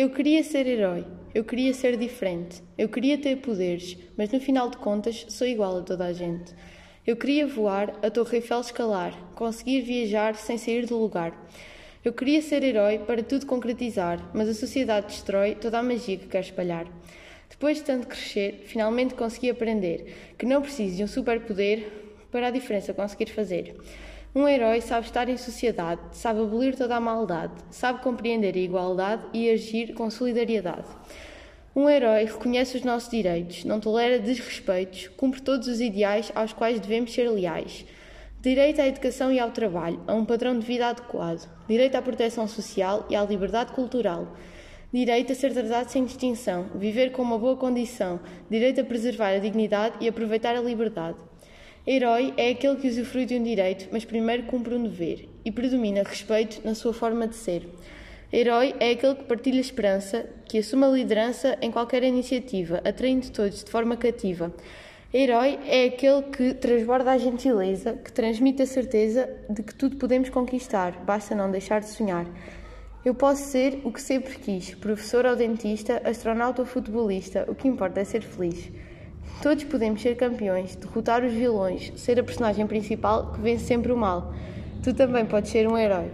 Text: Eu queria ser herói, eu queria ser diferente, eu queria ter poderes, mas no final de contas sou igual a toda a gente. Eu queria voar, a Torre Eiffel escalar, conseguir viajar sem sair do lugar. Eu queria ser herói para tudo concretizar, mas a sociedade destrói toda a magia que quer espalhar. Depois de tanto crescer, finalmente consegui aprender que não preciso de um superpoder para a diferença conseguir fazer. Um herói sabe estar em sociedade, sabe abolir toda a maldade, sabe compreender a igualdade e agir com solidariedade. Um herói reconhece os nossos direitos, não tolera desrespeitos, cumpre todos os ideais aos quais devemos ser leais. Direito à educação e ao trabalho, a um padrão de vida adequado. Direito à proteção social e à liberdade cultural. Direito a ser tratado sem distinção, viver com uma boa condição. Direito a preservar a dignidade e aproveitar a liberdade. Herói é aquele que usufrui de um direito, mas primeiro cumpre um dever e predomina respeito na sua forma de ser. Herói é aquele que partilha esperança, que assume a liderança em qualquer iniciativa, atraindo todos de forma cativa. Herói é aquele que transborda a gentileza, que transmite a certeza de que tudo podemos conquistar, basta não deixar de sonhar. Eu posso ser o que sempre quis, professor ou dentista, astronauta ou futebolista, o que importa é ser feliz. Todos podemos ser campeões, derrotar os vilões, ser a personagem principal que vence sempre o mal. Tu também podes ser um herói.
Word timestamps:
Eu 0.00 0.08
queria 0.08 0.42
ser 0.42 0.66
herói, 0.66 1.04
eu 1.34 1.44
queria 1.44 1.74
ser 1.74 1.94
diferente, 1.98 2.62
eu 2.78 2.88
queria 2.88 3.18
ter 3.18 3.36
poderes, 3.36 3.98
mas 4.16 4.30
no 4.32 4.40
final 4.40 4.70
de 4.70 4.78
contas 4.78 5.26
sou 5.28 5.46
igual 5.46 5.76
a 5.76 5.82
toda 5.82 6.06
a 6.06 6.12
gente. 6.14 6.54
Eu 7.06 7.18
queria 7.18 7.46
voar, 7.46 7.94
a 8.02 8.08
Torre 8.08 8.38
Eiffel 8.38 8.62
escalar, 8.62 9.12
conseguir 9.34 9.82
viajar 9.82 10.36
sem 10.36 10.56
sair 10.56 10.86
do 10.86 10.96
lugar. 10.96 11.34
Eu 12.02 12.14
queria 12.14 12.40
ser 12.40 12.64
herói 12.64 12.98
para 13.00 13.22
tudo 13.22 13.44
concretizar, 13.44 14.18
mas 14.32 14.48
a 14.48 14.54
sociedade 14.54 15.08
destrói 15.08 15.54
toda 15.54 15.78
a 15.78 15.82
magia 15.82 16.16
que 16.16 16.28
quer 16.28 16.40
espalhar. 16.40 16.86
Depois 17.50 17.76
de 17.76 17.84
tanto 17.84 18.06
crescer, 18.06 18.62
finalmente 18.64 19.12
consegui 19.12 19.50
aprender 19.50 20.32
que 20.38 20.46
não 20.46 20.62
preciso 20.62 20.96
de 20.96 21.04
um 21.04 21.08
superpoder 21.08 21.92
para 22.30 22.46
a 22.46 22.50
diferença 22.50 22.94
conseguir 22.94 23.26
fazer. 23.26 23.76
Um 24.32 24.46
herói 24.46 24.80
sabe 24.80 25.06
estar 25.06 25.28
em 25.28 25.36
sociedade, 25.36 26.00
sabe 26.12 26.40
abolir 26.40 26.76
toda 26.76 26.94
a 26.94 27.00
maldade, 27.00 27.52
sabe 27.68 28.00
compreender 28.00 28.54
a 28.54 28.60
igualdade 28.60 29.24
e 29.32 29.50
agir 29.50 29.92
com 29.92 30.08
solidariedade. 30.08 30.86
Um 31.74 31.90
herói 31.90 32.26
reconhece 32.26 32.76
os 32.76 32.84
nossos 32.84 33.10
direitos, 33.10 33.64
não 33.64 33.80
tolera 33.80 34.20
desrespeitos, 34.20 35.08
cumpre 35.16 35.40
todos 35.40 35.66
os 35.66 35.80
ideais 35.80 36.30
aos 36.32 36.52
quais 36.52 36.78
devemos 36.78 37.12
ser 37.12 37.28
leais. 37.28 37.84
Direito 38.40 38.80
à 38.80 38.86
educação 38.86 39.32
e 39.32 39.40
ao 39.40 39.50
trabalho, 39.50 40.00
a 40.06 40.14
um 40.14 40.24
padrão 40.24 40.56
de 40.56 40.64
vida 40.64 40.86
adequado. 40.86 41.50
Direito 41.68 41.96
à 41.96 42.02
proteção 42.02 42.46
social 42.46 43.06
e 43.10 43.16
à 43.16 43.24
liberdade 43.24 43.72
cultural. 43.72 44.36
Direito 44.92 45.32
a 45.32 45.34
ser 45.34 45.52
tratado 45.52 45.90
sem 45.90 46.04
distinção, 46.04 46.70
viver 46.76 47.10
com 47.10 47.22
uma 47.22 47.38
boa 47.38 47.56
condição. 47.56 48.20
Direito 48.48 48.80
a 48.80 48.84
preservar 48.84 49.30
a 49.30 49.38
dignidade 49.38 49.96
e 50.00 50.08
aproveitar 50.08 50.54
a 50.54 50.60
liberdade. 50.60 51.29
Herói 51.86 52.34
é 52.36 52.50
aquele 52.50 52.76
que 52.76 52.88
usufrui 52.88 53.24
de 53.24 53.34
um 53.36 53.42
direito, 53.42 53.88
mas 53.90 54.04
primeiro 54.04 54.42
cumpre 54.42 54.74
um 54.74 54.82
dever 54.82 55.26
e 55.44 55.50
predomina 55.50 56.02
respeito 56.02 56.60
na 56.62 56.74
sua 56.74 56.92
forma 56.92 57.26
de 57.26 57.36
ser. 57.36 57.66
Herói 58.30 58.74
é 58.78 58.90
aquele 58.90 59.14
que 59.14 59.24
partilha 59.24 59.60
esperança, 59.60 60.26
que 60.44 60.58
assume 60.58 60.84
a 60.84 60.88
liderança 60.88 61.56
em 61.62 61.72
qualquer 61.72 62.02
iniciativa, 62.02 62.82
atraindo 62.84 63.30
todos 63.30 63.64
de 63.64 63.70
forma 63.70 63.96
cativa. 63.96 64.54
Herói 65.12 65.58
é 65.66 65.86
aquele 65.86 66.22
que 66.24 66.54
transborda 66.54 67.12
a 67.12 67.18
gentileza, 67.18 67.94
que 67.94 68.12
transmite 68.12 68.62
a 68.62 68.66
certeza 68.66 69.28
de 69.48 69.62
que 69.62 69.74
tudo 69.74 69.96
podemos 69.96 70.28
conquistar, 70.28 70.92
basta 71.04 71.34
não 71.34 71.50
deixar 71.50 71.80
de 71.80 71.88
sonhar. 71.88 72.26
Eu 73.02 73.14
posso 73.14 73.42
ser 73.44 73.80
o 73.84 73.90
que 73.90 74.02
sempre 74.02 74.36
quis, 74.36 74.74
professor 74.74 75.24
ou 75.24 75.34
dentista, 75.34 76.02
astronauta 76.04 76.60
ou 76.60 76.66
futebolista, 76.66 77.46
o 77.48 77.54
que 77.54 77.66
importa 77.66 78.00
é 78.00 78.04
ser 78.04 78.22
feliz. 78.22 78.70
Todos 79.42 79.64
podemos 79.64 80.02
ser 80.02 80.16
campeões, 80.16 80.76
derrotar 80.76 81.24
os 81.24 81.32
vilões, 81.32 81.92
ser 81.96 82.20
a 82.20 82.22
personagem 82.22 82.66
principal 82.66 83.32
que 83.32 83.40
vence 83.40 83.64
sempre 83.64 83.90
o 83.90 83.96
mal. 83.96 84.34
Tu 84.82 84.92
também 84.92 85.24
podes 85.24 85.50
ser 85.50 85.66
um 85.66 85.78
herói. 85.78 86.10